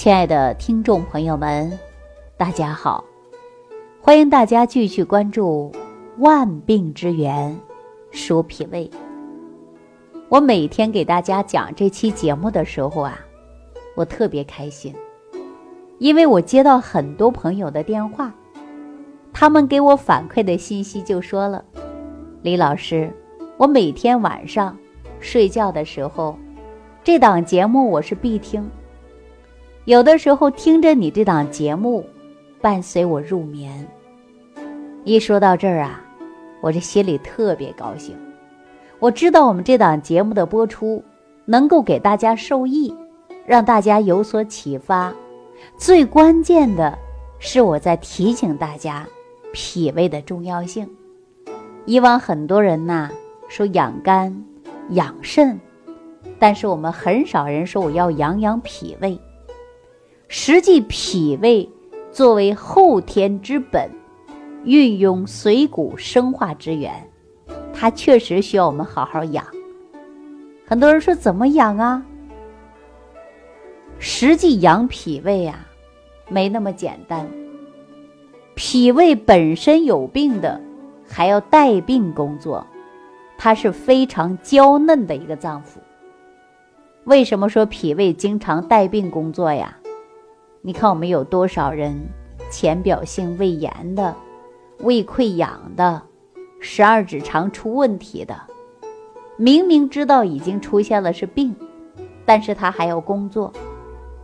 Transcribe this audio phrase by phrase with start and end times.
[0.00, 1.78] 亲爱的听众朋友们，
[2.38, 3.04] 大家好！
[4.00, 5.70] 欢迎大家继续关注
[6.16, 7.54] 《万病之源
[8.10, 8.88] 说脾胃》。
[10.30, 13.20] 我每天给大家讲这期节目的时候啊，
[13.94, 14.94] 我特别开心，
[15.98, 18.32] 因为我接到很多朋友的电话，
[19.34, 21.62] 他们给我反馈的信息就说了
[22.40, 23.12] ：“李老师，
[23.58, 24.74] 我每天晚上
[25.20, 26.38] 睡觉的时候，
[27.04, 28.66] 这档节目我是必听。”
[29.86, 32.04] 有的时候听着你这档节目，
[32.60, 33.86] 伴随我入眠。
[35.04, 36.04] 一说到这儿啊，
[36.60, 38.14] 我这心里特别高兴。
[38.98, 41.02] 我知道我们这档节目的播出
[41.46, 42.94] 能够给大家受益，
[43.46, 45.12] 让大家有所启发。
[45.78, 46.96] 最关键的
[47.38, 49.06] 是我在提醒大家
[49.52, 50.86] 脾胃的重要性。
[51.86, 53.10] 以往很多人呐
[53.48, 54.44] 说养肝、
[54.90, 55.58] 养肾，
[56.38, 59.18] 但是我们很少人说我要养养脾胃。
[60.32, 61.68] 实际脾胃
[62.12, 63.90] 作为后天之本，
[64.62, 66.92] 运用水谷生化之源，
[67.74, 69.44] 它确实需要我们好好养。
[70.64, 72.00] 很多人说怎么养啊？
[73.98, 75.66] 实际养脾胃啊，
[76.28, 77.28] 没那么简单。
[78.54, 80.60] 脾胃本身有病的，
[81.08, 82.64] 还要带病工作，
[83.36, 85.80] 它是非常娇嫩的一个脏腑。
[87.02, 89.76] 为什么说脾胃经常带病工作呀？
[90.62, 91.98] 你看，我们有多少人
[92.50, 94.14] 浅表性胃炎的、
[94.80, 96.02] 胃溃疡的、
[96.60, 98.38] 十二指肠出问题的？
[99.38, 101.56] 明明知道已经出现了是病，
[102.26, 103.50] 但是他还要工作。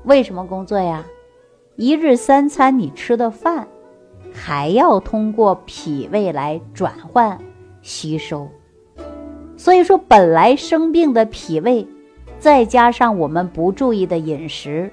[0.04, 1.02] 为什么工作呀？
[1.76, 3.66] 一日三餐你吃的饭，
[4.30, 7.38] 还要通过脾胃来转换
[7.80, 8.46] 吸收。
[9.56, 11.88] 所以说，本来生病的脾胃，
[12.38, 14.92] 再加上我们不注意的饮食。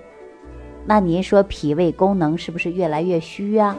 [0.85, 3.75] 那您说脾胃功能是不是越来越虚啊？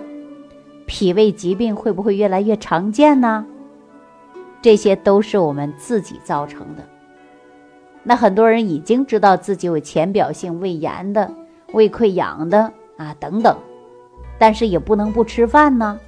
[0.86, 3.46] 脾胃疾病会不会越来越常见呢？
[4.62, 6.82] 这些都是我们自己造成的。
[8.02, 11.30] 那很多人已经知道自己有浅表性胃炎的、
[11.72, 13.56] 胃溃疡的啊等等，
[14.38, 15.98] 但是也不能不吃饭呢。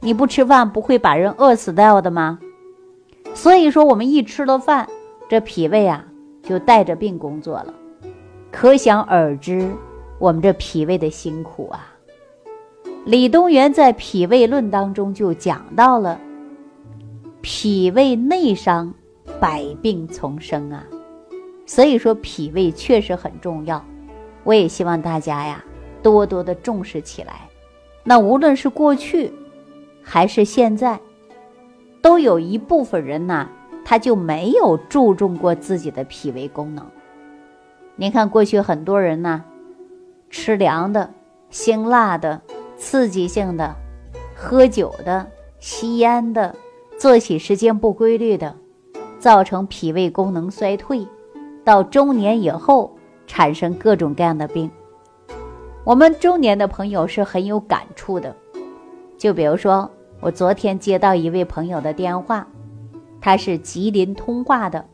[0.00, 2.38] 你不吃饭不会把人饿死掉的吗？
[3.32, 4.86] 所以说我们一吃了饭，
[5.28, 6.04] 这脾胃啊
[6.42, 7.72] 就带着病工作了，
[8.50, 9.70] 可想而知。
[10.18, 11.92] 我们这脾胃的辛苦啊，
[13.04, 16.18] 李东垣在《脾胃论》当中就讲到了，
[17.42, 18.94] 脾胃内伤，
[19.40, 20.86] 百病丛生啊。
[21.66, 23.84] 所以说脾胃确实很重要，
[24.44, 25.64] 我也希望大家呀
[26.02, 27.48] 多多的重视起来。
[28.04, 29.32] 那无论是过去
[30.02, 31.00] 还是现在，
[32.00, 33.48] 都有一部分人呐，
[33.84, 36.86] 他就没有注重过自己的脾胃功能。
[37.96, 39.44] 您看过去很多人呢。
[40.34, 41.08] 吃凉的、
[41.48, 42.42] 辛辣的、
[42.76, 43.72] 刺激性的，
[44.34, 45.24] 喝酒的、
[45.60, 46.52] 吸烟的，
[46.98, 48.52] 作息时间不规律的，
[49.20, 51.06] 造成脾胃功能衰退，
[51.62, 52.96] 到中年以后
[53.28, 54.68] 产生各种各样的病。
[55.84, 58.34] 我们中年的朋友是很有感触的，
[59.16, 59.88] 就比如说
[60.20, 62.44] 我昨天接到一位朋友的电话，
[63.20, 64.84] 他是吉林通化的，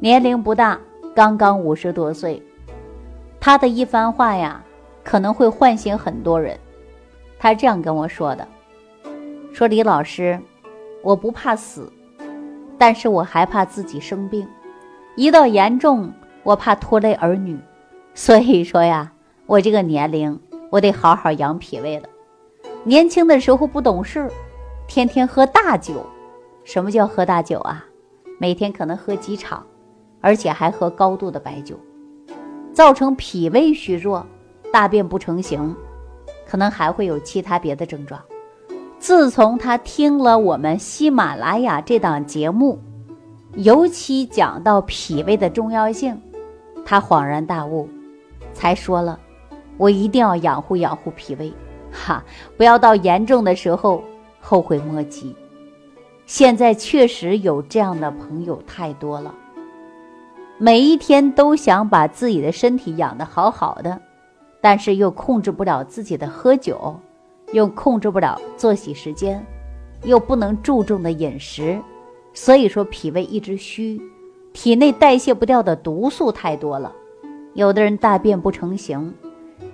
[0.00, 0.78] 年龄不大，
[1.14, 2.42] 刚刚五十多岁，
[3.40, 4.62] 他的一番话呀。
[5.06, 6.58] 可能会唤醒很多人，
[7.38, 8.46] 他这样跟我说的
[9.54, 10.36] ：“说李老师，
[11.00, 11.88] 我不怕死，
[12.76, 14.44] 但是我害怕自己生病，
[15.14, 16.12] 一到严重，
[16.42, 17.56] 我怕拖累儿女。
[18.14, 19.12] 所以说呀，
[19.46, 20.40] 我这个年龄，
[20.70, 22.08] 我得好好养脾胃了。
[22.82, 24.28] 年轻的时候不懂事，
[24.88, 26.04] 天天喝大酒。
[26.64, 27.86] 什么叫喝大酒啊？
[28.40, 29.64] 每天可能喝几场，
[30.20, 31.78] 而且还喝高度的白酒，
[32.72, 34.26] 造成脾胃虚弱。”
[34.76, 35.74] 大便不成形，
[36.46, 38.20] 可能还会有其他别的症状。
[38.98, 42.78] 自从他听了我们喜马拉雅这档节目，
[43.54, 46.20] 尤其讲到脾胃的重要性，
[46.84, 47.88] 他恍然大悟，
[48.52, 49.18] 才说了
[49.78, 51.50] ：“我一定要养护养护脾胃，
[51.90, 52.22] 哈，
[52.58, 54.04] 不要到严重的时候
[54.42, 55.34] 后悔莫及。”
[56.26, 59.34] 现在确实有这样的朋友太多了，
[60.58, 64.02] 每一天都想把自己的身体养得好好的。
[64.66, 66.98] 但是又控制不了自己的喝酒，
[67.52, 69.40] 又控制不了作息时间，
[70.02, 71.80] 又不能注重的饮食，
[72.34, 74.02] 所以说脾胃一直虚，
[74.52, 76.92] 体内代谢不掉的毒素太多了。
[77.54, 79.14] 有的人大便不成形，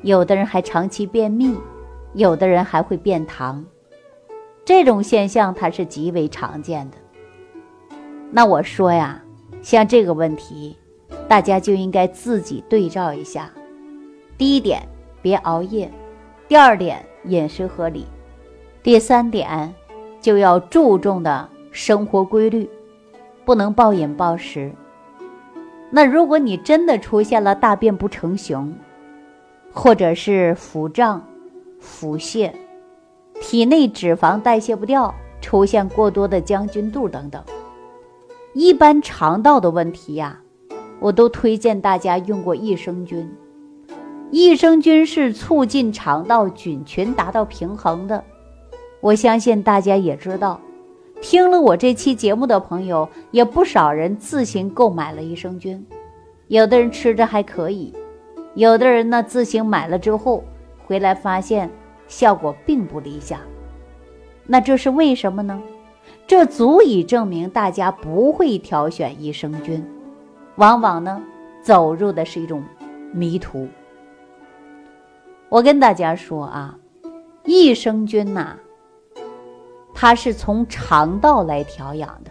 [0.03, 1.57] 有的人还长期便秘，
[2.13, 3.65] 有的人还会便溏，
[4.63, 6.99] 这种现象它是极为常见的。
[8.31, 9.25] 那我说呀，
[9.63, 10.77] 像这个问题，
[11.27, 13.51] 大家就应该自己对照一下。
[14.39, 14.83] 第一点，
[15.21, 15.89] 别熬夜；
[16.49, 18.05] 第二点，饮食合理；
[18.83, 19.73] 第三点，
[20.21, 22.69] 就要注重的生活规律，
[23.45, 24.73] 不能暴饮暴食。
[25.91, 28.75] 那如果你真的出现了大便不成形，
[29.73, 31.23] 或者是腹胀、
[31.79, 32.51] 腹泻、
[33.41, 37.43] 体内脂肪代谢不掉，出现过多的将军肚等等，
[38.55, 40.41] 一般肠道的问题呀，
[40.99, 43.31] 我都推荐大家用过益生菌。
[44.33, 48.25] 益生菌是促进肠道菌群达到平衡的，
[49.03, 50.59] 我相信大家也知道。
[51.21, 55.87] 听了我这期节目的朋友，也不少人自行购买了益生菌，
[56.49, 57.93] 有的人吃着还可以，
[58.55, 60.43] 有的人呢自行买了之后
[60.87, 61.69] 回来发现
[62.09, 63.39] 效果并不理想。
[64.47, 65.61] 那这是为什么呢？
[66.27, 69.87] 这足以证明大家不会挑选益生菌，
[70.57, 71.23] 往往呢
[71.63, 72.65] 走入的是一种
[73.13, 73.69] 迷途。
[75.53, 76.79] 我跟大家说啊，
[77.45, 78.57] 益生菌呐。
[79.93, 82.31] 它是从肠道来调养的，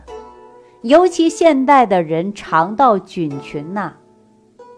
[0.82, 3.94] 尤其现代的人肠道菌群呐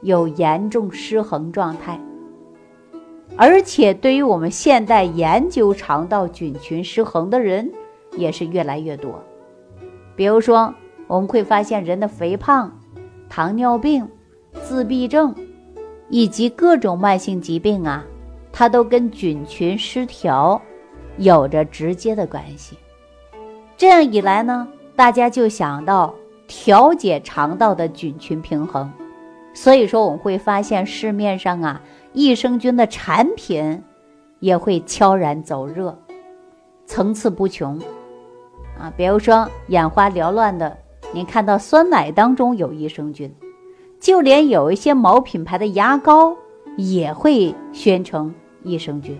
[0.02, 1.98] 有严重失衡状态，
[3.38, 7.72] 而且对于我们现代研究肠道菌群失衡的人
[8.18, 9.24] 也是越来越多。
[10.18, 10.74] 比如说，
[11.08, 12.78] 我们会发现人的肥胖、
[13.30, 14.06] 糖尿病、
[14.62, 15.34] 自闭症
[16.10, 18.06] 以及各种慢性疾病啊，
[18.54, 20.62] 它都跟菌群失调。
[21.18, 22.76] 有着直接的关系。
[23.78, 26.12] 这样一来呢，大家就想到
[26.48, 28.92] 调节肠道的菌群平衡。
[29.54, 31.80] 所以说，我们会发现市面上啊，
[32.14, 33.84] 益生菌的产品
[34.40, 35.96] 也会悄然走热，
[36.88, 37.80] 层次不穷
[38.80, 38.92] 啊。
[38.98, 40.76] 比如说眼花缭乱的，
[41.12, 43.32] 您看到酸奶当中有益生菌，
[44.00, 46.36] 就连有一些某品牌的牙膏
[46.76, 49.18] 也会宣称益生菌。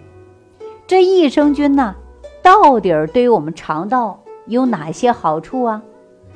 [0.88, 1.96] 这益生菌呢，
[2.42, 5.82] 到底对于我们肠道有哪些好处啊？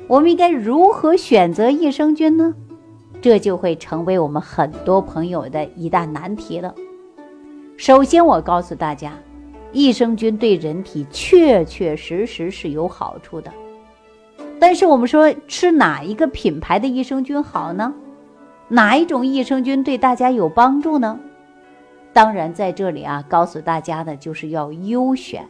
[0.06, 2.54] 我们应该如何选择益生菌呢？
[3.20, 6.74] 这就会成为我们很多朋友的一大难题了。
[7.76, 9.12] 首先，我告诉大家，
[9.72, 13.52] 益生菌对人体确确实实是有好处的。
[14.58, 17.92] 但是，我们说吃哪一个品牌的益生菌好呢？
[18.68, 21.18] 哪一种益生菌对大家有帮助呢？
[22.18, 25.48] 当然，在这里啊，告诉大家的就是要优选，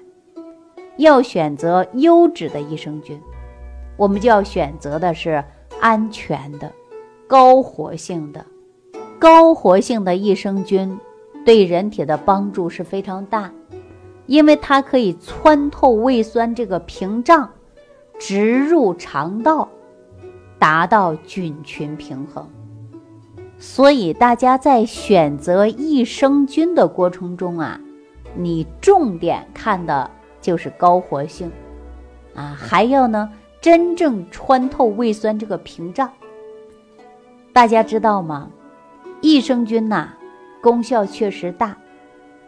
[0.99, 3.19] 要选择优质的益生菌。
[3.97, 5.43] 我们就要选择的是
[5.81, 6.71] 安全的、
[7.27, 8.45] 高活性的、
[9.19, 11.01] 高活性的益生菌，
[11.43, 13.51] 对人体的帮助是非常大，
[14.27, 17.49] 因为它可以穿透胃酸这个屏障，
[18.19, 19.67] 直入肠道，
[20.59, 22.47] 达到菌群平衡。
[23.59, 27.81] 所以，大家在选择益生菌的过程中啊，
[28.37, 30.09] 你重点看的
[30.41, 31.51] 就是高活性，
[32.37, 33.29] 啊，还要呢
[33.61, 36.09] 真正穿透胃酸这个屏障。
[37.53, 38.49] 大家知道吗？
[39.21, 40.11] 益生菌呐，
[40.63, 41.77] 功效确实大，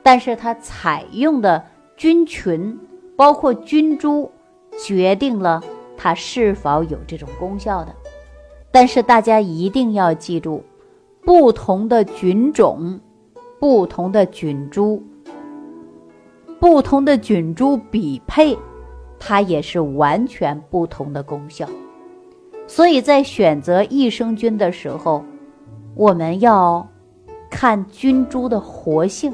[0.04, 1.64] 但是它采用的
[1.96, 2.78] 菌群，
[3.16, 4.30] 包括菌株，
[4.78, 5.60] 决定了
[5.96, 7.92] 它是否有这种功效的。
[8.70, 10.62] 但是大家一定要记住。
[11.22, 12.98] 不同的菌种、
[13.58, 15.02] 不同的菌株、
[16.58, 18.56] 不同的菌株比配，
[19.18, 21.68] 它也是完全不同的功效。
[22.66, 25.24] 所以在选择益生菌的时候，
[25.94, 26.86] 我们要
[27.50, 29.32] 看菌株的活性。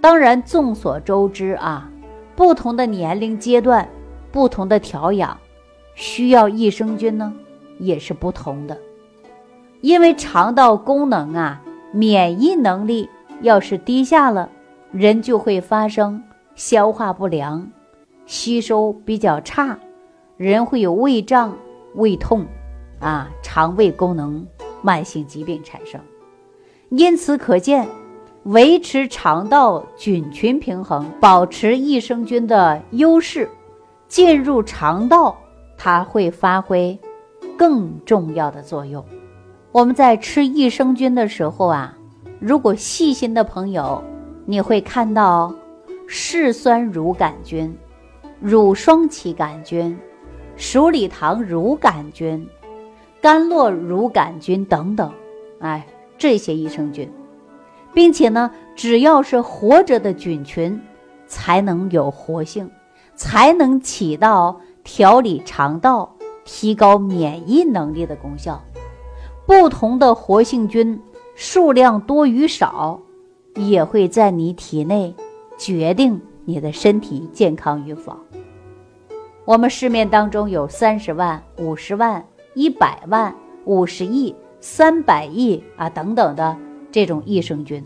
[0.00, 1.90] 当然，众所周知啊，
[2.34, 3.88] 不同的年龄阶段、
[4.32, 5.36] 不同的调养，
[5.94, 7.32] 需要益生菌呢，
[7.78, 8.76] 也是不同的。
[9.82, 11.60] 因为肠道功能啊，
[11.92, 13.10] 免疫能力
[13.40, 14.48] 要是低下了，
[14.92, 16.22] 人就会发生
[16.54, 17.68] 消化不良、
[18.24, 19.76] 吸收比较差，
[20.36, 21.56] 人会有胃胀、
[21.96, 22.46] 胃痛，
[23.00, 24.46] 啊，肠胃功能
[24.82, 26.00] 慢性疾病产生。
[26.90, 27.88] 因此可见，
[28.44, 33.50] 维持肠道菌群平衡，保持益生菌的优势，
[34.06, 35.36] 进入肠道，
[35.76, 36.96] 它会发挥
[37.58, 39.04] 更重要的作用。
[39.72, 41.96] 我们在吃益生菌的时候啊，
[42.38, 44.04] 如果细心的朋友，
[44.44, 45.54] 你会看到
[46.06, 47.74] 嗜酸乳杆菌、
[48.38, 49.98] 乳双歧杆菌、
[50.58, 52.46] 鼠李糖乳杆菌、
[53.22, 55.10] 甘洛乳杆菌等等，
[55.60, 55.86] 哎，
[56.18, 57.10] 这些益生菌，
[57.94, 60.78] 并且呢，只要是活着的菌群，
[61.26, 62.70] 才能有活性，
[63.14, 66.14] 才能起到调理肠道、
[66.44, 68.62] 提高免疫能力的功效。
[69.46, 71.00] 不同的活性菌
[71.34, 73.00] 数量多与少，
[73.56, 75.14] 也会在你体内
[75.58, 78.16] 决定你的身体健康与否。
[79.44, 83.34] 我们市面当中有三十万、五十万、一百万、
[83.64, 86.56] 五十亿、三百亿啊等等的
[86.92, 87.84] 这种益生菌，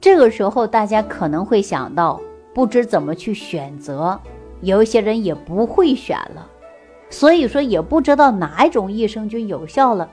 [0.00, 2.18] 这个时候大家可能会想到，
[2.54, 4.18] 不知怎么去选择，
[4.62, 6.48] 有一些人也不会选了，
[7.10, 10.08] 所以说也不知道哪一种益生菌有效了，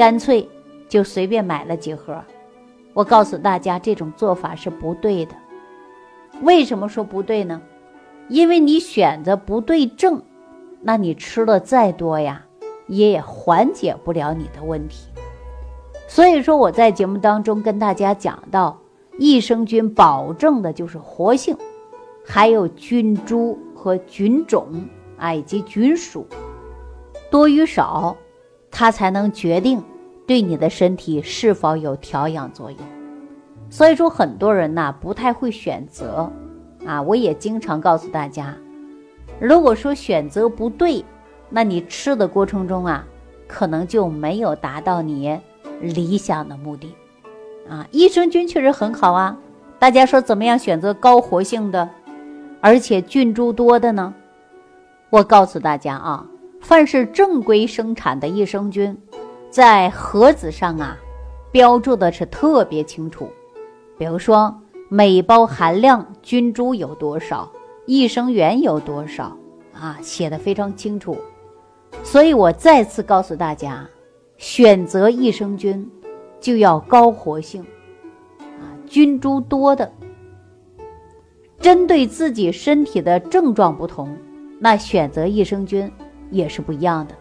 [0.00, 0.48] 干脆
[0.88, 2.24] 就随便买了几盒。
[2.94, 5.34] 我告诉大家，这种做法是不对的。
[6.40, 7.60] 为什么说不对呢？
[8.30, 10.22] 因为你选择不对症，
[10.80, 12.46] 那你吃了再多呀，
[12.86, 15.06] 也缓解不了你的问题。
[16.08, 18.80] 所以说我在节目当中跟大家讲到，
[19.18, 21.54] 益生菌保证的就是活性，
[22.24, 24.66] 还有菌株和菌种
[25.18, 26.26] 啊，以及菌属
[27.30, 28.16] 多与少，
[28.70, 29.82] 它才能决定。
[30.26, 32.78] 对你的身体是否有调养作用？
[33.68, 36.30] 所以说，很多人呐不太会选择
[36.86, 37.02] 啊。
[37.02, 38.54] 我也经常告诉大家，
[39.40, 41.04] 如果说选择不对，
[41.48, 43.04] 那你吃的过程中啊，
[43.48, 45.36] 可能就没有达到你
[45.80, 46.94] 理想的目的
[47.68, 47.84] 啊。
[47.90, 49.36] 益生菌确实很好啊，
[49.80, 51.88] 大家说怎么样选择高活性的，
[52.60, 54.14] 而且菌株多的呢？
[55.10, 56.24] 我告诉大家啊，
[56.60, 58.96] 凡是正规生产的益生菌。
[59.50, 60.96] 在盒子上啊，
[61.50, 63.28] 标注的是特别清楚，
[63.98, 64.56] 比如说
[64.88, 67.50] 每包含量菌株有多少，
[67.84, 69.36] 益生元有多少
[69.74, 71.16] 啊，写的非常清楚。
[72.04, 73.84] 所以我再次告诉大家，
[74.36, 75.90] 选择益生菌
[76.40, 77.60] 就要高活性，
[78.38, 79.92] 啊，菌株多的。
[81.58, 84.16] 针对自己身体的症状不同，
[84.60, 85.90] 那选择益生菌
[86.30, 87.14] 也是不一样的。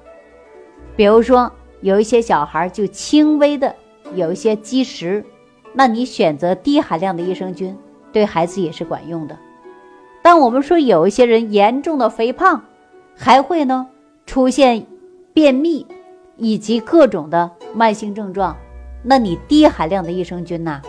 [0.96, 1.52] 比如说。
[1.82, 3.74] 有一些小孩就轻微的
[4.14, 5.24] 有一些积食，
[5.72, 7.74] 那你选择低含量的益生菌，
[8.12, 9.38] 对孩子也是管用的。
[10.22, 12.66] 但我们说有一些人严重的肥胖，
[13.16, 13.88] 还会呢
[14.26, 14.86] 出现
[15.32, 15.88] 便秘
[16.36, 18.58] 以及各种的慢性症状，
[19.02, 20.82] 那你低含量的益生菌呐，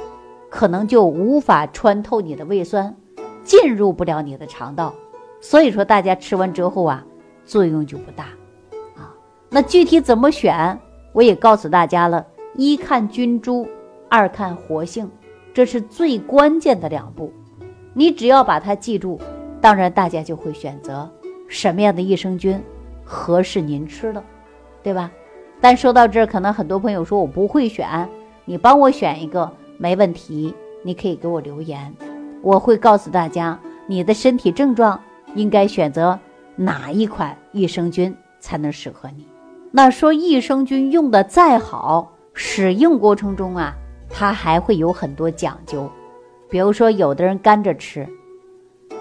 [0.48, 2.96] 可能就无法穿透你的胃酸，
[3.44, 4.92] 进入不了你的肠道，
[5.40, 7.06] 所以说大家吃完之后啊，
[7.50, 8.26] 作用就不大。
[8.95, 9.11] 啊
[9.49, 10.78] 那具体怎么选，
[11.12, 12.25] 我也告诉大家了。
[12.54, 13.66] 一看菌株，
[14.09, 15.11] 二看活性，
[15.52, 17.33] 这是最关键的两步。
[17.92, 19.21] 你只要把它记住，
[19.61, 21.11] 当然大家就会选择
[21.49, 22.62] 什么样的益生菌
[23.04, 24.23] 合适您吃的，
[24.85, 25.11] 对吧？
[25.61, 28.09] 但说到这儿，可能很多朋友说我不会选，
[28.45, 30.54] 你帮我选一个没问题，
[30.85, 31.92] 你可以给我留言，
[32.42, 35.00] 我会告诉大家你的身体症状
[35.35, 36.16] 应该选择
[36.61, 39.26] 哪一款益生菌才能适合你。
[39.73, 43.73] 那说益生菌用的再好，使用过程中啊，
[44.11, 45.90] 它还会有很多讲究。
[46.50, 48.07] 比如说，有的人干着吃，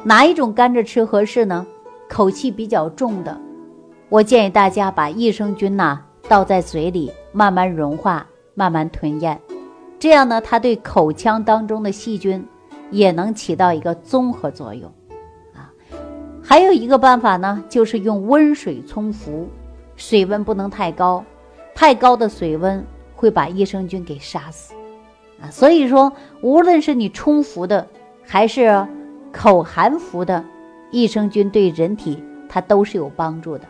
[0.05, 1.67] 哪一种干着吃合适呢？
[2.07, 3.37] 口气比较重的，
[4.07, 5.99] 我建议大家把益生菌呐
[6.29, 8.25] 倒在嘴里，慢慢融化，
[8.55, 9.37] 慢慢吞咽，
[9.99, 12.41] 这样呢，它对口腔当中的细菌
[12.89, 14.89] 也能起到一个综合作用。
[16.49, 19.47] 还有一个办法呢，就是用温水冲服。
[19.95, 21.23] 水温不能太高，
[21.75, 22.83] 太高的水温
[23.15, 24.73] 会把益生菌给杀死，
[25.39, 27.85] 啊，所以说无论是你冲服的
[28.25, 28.83] 还是
[29.31, 30.43] 口含服的
[30.89, 32.17] 益生菌，对人体
[32.49, 33.65] 它都是有帮助的。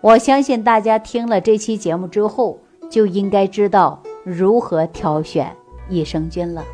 [0.00, 2.58] 我相信大家听了这期节目之后，
[2.90, 5.54] 就应该知道如何挑选
[5.88, 6.64] 益生菌了。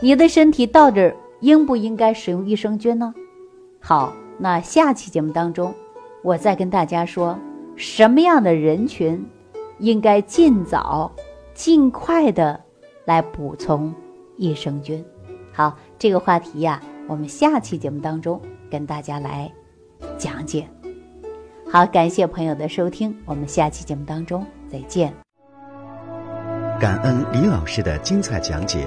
[0.00, 3.12] 你的身体到底应不应该使用益生菌呢？
[3.80, 5.74] 好，那下期节目当中，
[6.22, 7.38] 我再跟大家说。
[7.78, 9.22] 什么样的人群
[9.80, 11.12] 应该尽早、
[11.52, 12.58] 尽快的
[13.04, 13.94] 来补充
[14.38, 15.04] 益生菌？
[15.52, 18.40] 好，这个话题呀，我们下期节目当中
[18.70, 19.52] 跟大家来
[20.16, 20.66] 讲解。
[21.70, 25.12] 好，感谢朋友的收听，我们下期节目当中再见。
[26.80, 28.86] 感恩李老师的精彩讲解。